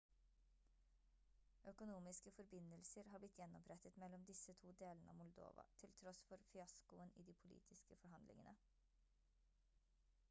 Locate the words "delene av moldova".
4.81-5.67